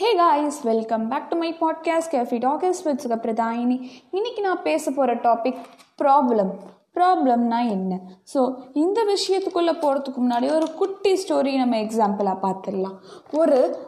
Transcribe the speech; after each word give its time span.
Hey 0.00 0.14
guys 0.14 0.62
welcome 0.62 1.08
back 1.08 1.28
to 1.28 1.36
my 1.36 1.56
podcast 1.60 2.12
café 2.12 2.38
talkers 2.38 2.82
with 2.84 3.04
Sugapradhayini 3.04 3.88
இன்றைக்கி 4.12 4.40
நான் 4.40 4.62
பேச 4.62 4.90
போகிற 4.90 5.14
டாபிக் 5.14 5.56
ப்ராப்ளம் 6.02 6.50
ப்ராப்ளம்னா 6.94 7.68
என்ன? 7.68 8.00
ஸோ 8.34 8.54
இந்த 8.72 9.04
விஷயத்துக்குள்ளே 9.04 9.74
போகிறதுக்கு 9.74 10.16
முன்னாடி 10.20 10.54
ஒரு 10.54 10.74
குட்டி 10.74 11.12
ஸ்டோரி 11.12 11.56
நம்ம 11.56 11.76
எக்ஸாம்பிளாக 11.76 12.38
பார்த்துடலாம். 12.42 12.96
ஒரு 13.32 13.78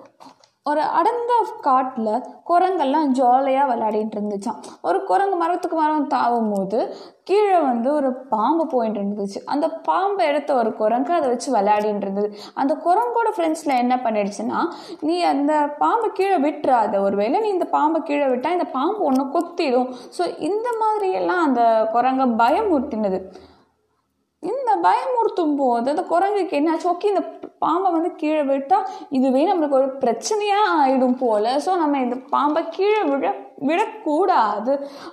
ஒரு 0.71 0.83
அடர்ந்த 0.99 1.33
காட்டில் 1.67 2.11
குரங்கெல்லாம் 2.49 3.09
ஜாலியாக 3.19 3.65
விளையாடிட்டு 3.71 4.17
இருந்துச்சான் 4.17 4.61
ஒரு 4.89 4.99
குரங்கு 5.09 5.37
மரத்துக்கு 5.41 5.77
மரம் 5.77 6.07
தாவும் 6.13 6.51
போது 6.53 6.79
கீழே 7.29 7.57
வந்து 7.69 7.89
ஒரு 7.99 8.11
பாம்பு 8.35 8.65
போயிட்டு 8.75 8.99
இருந்துச்சு. 9.01 9.41
அந்த 9.53 9.67
பாம்பை 9.89 10.23
எடுத்த 10.31 10.51
ஒரு 10.61 10.71
குரங்கு 10.81 11.13
அதை 11.19 11.29
வச்சு 11.33 11.49
விளையாடிட்டு 11.57 12.07
இருந்தது. 12.07 12.29
அந்த 12.61 12.73
குரங்கோட 12.87 13.31
ஃப்ரெண்ட்ஸில் 13.37 13.81
என்ன 13.83 13.97
பண்ணிடுச்சுன்னா 14.05 14.61
நீ 15.09 15.17
அந்த 15.33 15.53
பாம்பை 15.83 16.11
கீழே 16.21 16.39
விட்டுறாத. 16.47 17.01
ஒருவேளை 17.07 17.41
நீ 17.45 17.51
இந்த 17.57 17.69
பாம்பை 17.77 18.03
கீழே 18.11 18.29
விட்டால் 18.33 18.57
இந்த 18.59 18.69
பாம்பு 18.79 19.03
ஒன்று 19.11 19.25
கொத்திடும். 19.37 19.91
ஸோ 20.19 20.25
இந்த 20.51 20.69
மாதிரியெல்லாம் 20.85 21.45
அந்த 21.49 21.63
குரங்கை 21.97 22.29
பயமுறுத்தினது. 22.43 23.21
இந்த 24.43 24.71
பயமுறுத்தும் 24.87 25.57
போது 25.59 25.89
அந்த 25.95 26.05
குரங்குக்கு 26.13 26.55
என்னாச்சு? 26.61 26.87
ஓகே 26.95 27.11
இந்த 27.15 27.25
பாம்பை 27.65 27.89
வந்து 27.97 28.11
கீழே 28.23 28.43
விட்டால் 28.51 28.89
இதுவே 29.19 29.45
நம்மளுக்கு 29.51 29.81
ஒரு 29.81 29.89
பிரச்சனையாக 30.03 30.75
ஆயிடும் 30.83 31.19
போல். 31.23 31.51
ஸோ 31.65 31.71
நம்ம 31.83 32.01
இந்த 32.07 32.19
பாம்பை 32.35 32.63
கீழே 32.77 33.01
விழ 33.13 33.33
விடக்கூடாது 33.69 34.73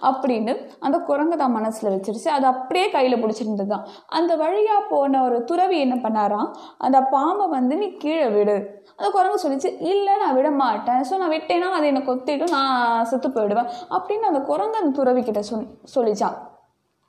அப்படின்னு 0.09 0.53
அந்த 0.85 0.97
குரங்கு 1.07 1.35
தான் 1.41 1.55
மனசில் 1.57 1.91
வச்சிருச்சு. 1.93 2.29
அது 2.37 2.45
அப்படியே 2.51 2.85
கையில் 2.95 3.21
பிடிச்சிருந்தது 3.23 3.71
தான் 3.73 3.85
அந்த 4.17 4.31
வழியாக 4.41 4.81
போன 4.93 5.21
ஒரு 5.27 5.37
துறவி 5.51 5.77
என்ன 5.85 5.95
பண்ணாராம்? 6.05 6.49
அந்த 6.87 6.99
பாம்பை 7.13 7.47
வந்து 7.57 7.75
நீ 7.81 7.89
கீழே 8.03 8.27
விடு. 8.37 8.57
அந்த 8.97 9.09
குரங்கு 9.17 9.43
சொல்லிச்சு 9.45 9.71
இல்லை 9.91 10.15
நான் 10.23 10.37
விட 10.39 10.51
மாட்டேன். 10.63 11.03
ஸோ 11.09 11.15
நான் 11.23 11.35
விட்டேன்னா 11.37 11.69
அது 11.79 11.91
என்னை 11.91 12.03
கொத்திட்டு 12.09 12.47
நான் 12.57 13.07
செத்து 13.11 13.29
போயிடுவேன். 13.37 13.71
அப்படின்னு 13.97 14.31
அந்த 14.31 14.43
குரங்கு 14.51 14.81
அந்த 14.83 14.93
துறவி 15.01 15.23
கிட்ட 15.29 15.43
சொல் 15.51 15.67
சொல்லிச்சான். 15.95 16.37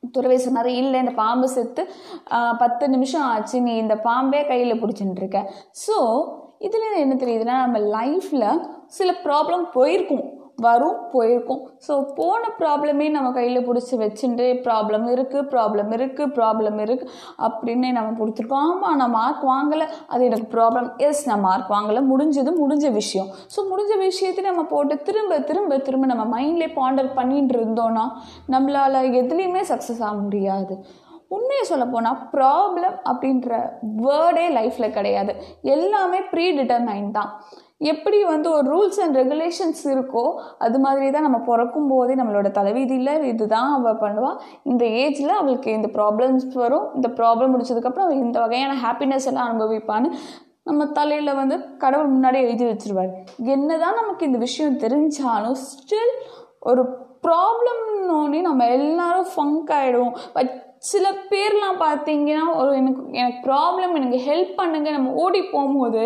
துறவை 0.02 0.38
சொன்னார் 0.38 0.68
இல்லை 0.80 1.00
இந்த 1.00 1.12
பாம்பு 1.22 1.48
செத்து 1.48 1.82
பத்து 2.58 2.84
நிமிஷம் 2.88 3.26
ஆச்சு 3.32 3.56
நீ 3.60 3.72
இந்த 3.76 3.96
பாம்பே 4.08 4.40
கையில் 4.46 4.80
பிடிச்சின்னு 4.82 5.20
இருக்க 5.20 5.40
ஸோ 5.86 5.96
இதில் 6.58 7.02
என்ன 7.04 7.14
தெரியுதுன்னா 7.14 7.56
நம்ம 7.64 7.78
லைஃப்பில் 7.96 8.48
சில 8.98 9.10
ப்ராப்ளம் 9.24 9.64
போயிருக்கும். 9.72 10.24
வரும் 10.64 10.98
போயிருக்கும். 11.12 11.60
ஸோ 11.86 11.92
போன 12.18 12.42
ப்ராப்ளமே 12.60 13.06
நம்ம 13.16 13.28
கையில் 13.38 13.64
பிடிச்சி 13.68 13.94
வச்சுட்டு 14.02 14.46
ப்ராப்ளம் 14.66 15.06
இருக்குது 15.14 15.46
ப்ராப்ளம் 15.52 15.92
இருக்குது 15.96 16.32
ப்ராப்ளம் 16.38 16.78
இருக்குது 16.86 17.10
அப்படின்னு 17.46 17.90
நம்ம 17.98 18.14
கொடுத்துருக்கோம். 18.20 18.66
ஆமாம் 18.70 18.98
நான் 19.02 19.14
மார்க் 19.18 19.44
வாங்கலை 19.52 19.88
அது 20.12 20.22
எனக்கு 20.30 20.48
ப்ராப்ளம் 20.56 20.88
எஸ் 21.08 21.22
நான் 21.30 21.44
மார்க் 21.48 21.74
வாங்கலை. 21.76 22.02
முடிஞ்சது 22.12 22.52
முடிஞ்ச 22.62 22.86
விஷயம். 23.00 23.28
ஸோ 23.54 23.66
முடிஞ்ச 23.72 23.92
விஷயத்தை 24.06 24.44
நம்ம 24.50 24.64
போட்டு 24.74 24.96
திரும்ப 25.08 25.38
திரும்ப 25.50 25.78
திரும்ப 25.88 26.06
நம்ம 26.14 26.26
மைண்ட்லேயே 26.36 26.72
பாண்டர் 26.80 27.12
பண்ணிட்டு 27.20 27.56
இருந்தோன்னா 27.58 28.06
நம்மளால் 28.54 28.98
எதுலேயுமே 29.22 29.64
சக்ஸஸ் 29.72 30.02
ஆக 30.08 30.16
முடியாது. 30.24 30.76
உண்மையை 31.36 31.64
சொல்ல 31.70 31.84
போனால் 31.94 32.20
ப்ராப்ளம் 32.34 32.96
அப்படின்ற 33.10 33.50
வேர்டே 34.04 34.46
லைஃப்பில் 34.58 34.94
கிடையாது. 34.98 35.32
எல்லாமே 35.74 36.20
ப்ரீ 36.30 36.46
டிட்டர்மைன் 36.58 37.10
தான். 37.18 37.30
எப்படி 37.92 38.18
வந்து 38.30 38.48
ஒரு 38.56 38.66
ரூல்ஸ் 38.72 38.98
அண்ட் 39.02 39.18
ரெகுலேஷன்ஸ் 39.20 39.82
இருக்கோ 39.92 40.24
அது 40.64 40.78
மாதிரி 40.84 41.06
தான் 41.14 41.26
நம்ம 41.26 41.38
பிறக்கும் 41.46 41.88
போதே 41.92 42.14
நம்மளோட 42.20 42.48
தலைவிதியில் 42.58 43.24
இதுதான் 43.30 43.70
அவள் 43.76 44.00
பண்ணுவாள் 44.02 44.40
இந்த 44.70 44.84
ஏஜில் 45.02 45.38
அவளுக்கு 45.38 45.70
இந்த 45.78 45.88
ப்ராப்ளம்ஸ் 45.98 46.46
வரும். 46.62 46.86
இந்த 46.98 47.10
ப்ராப்ளம் 47.20 47.52
முடிச்சதுக்கப்புறம் 47.54 48.06
அவள் 48.08 48.24
இந்த 48.26 48.38
வகையான 48.44 48.74
ஹாப்பினஸ் 48.84 49.28
எல்லாம் 49.30 49.50
அனுபவிப்பான்னு 49.52 50.10
நம்ம 50.68 50.86
தலையில் 50.98 51.38
வந்து 51.40 51.56
கடவுள் 51.82 52.12
முன்னாடியே 52.14 52.46
எழுதி 52.46 52.64
வச்சிருவார். 52.70 53.12
என்னதான் 53.54 53.98
நமக்கு 54.00 54.28
இந்த 54.30 54.40
விஷயம் 54.46 54.80
தெரிஞ்சாலும் 54.84 55.58
ஸ்டில் 55.68 56.12
ஒரு 56.70 56.82
ப்ராப்ளம்னோடனே 57.26 58.40
நம்ம 58.48 58.66
எல்லாரும் 58.78 59.30
ஃபங்க் 59.34 59.72
ஆகிடுவோம் 59.78 60.14
பட் 60.36 60.52
சில 60.80 61.10
பேர்லாம் 61.10 61.78
பார்த்தீங்கன்னா 61.78 62.56
ஒரு 62.56 62.76
எனக்கு 62.76 63.02
எனக்கு 63.12 63.40
ப்ராப்ளம் 63.50 63.94
எனக்கு 63.94 64.20
ஹெல்ப் 64.28 64.56
பண்ணுங்க 64.56 64.90
நம்ம 64.90 65.10
ஓடி 65.12 65.42
போகும்போது 65.42 66.02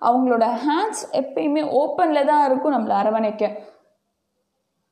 அவங்களோட 0.00 0.44
ஹேண்ட்ஸ் 0.66 1.02
எப்பயுமே 1.12 1.62
ஓப்பனில் 1.80 2.26
தான் 2.26 2.44
இருக்கும் 2.46 2.72
நம்மளை 2.72 2.92
அரவணைக்க. 2.92 3.44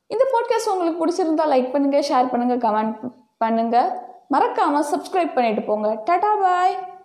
இந்த 0.06 0.24
பாட்காஸ்ட் 0.32 0.72
உங்களுக்கு 0.72 1.00
பிடிச்சிருந்தா 1.06 1.50
லைக் 1.52 1.74
பண்ணுங்கள் 1.74 2.08
ஷேர் 2.08 2.32
பண்ணுங்கள் 2.32 2.62
கமெண்ட் 2.66 2.96
பண்ணுங்கள் 3.44 3.90
மறக்காமல் 4.28 4.86
சப்ஸ்கிரைப் 4.92 5.34
பண்ணிட்டு 5.34 5.62
போங்க. 5.62 6.02
டாடா 6.04 6.34
பாய் 6.34 6.95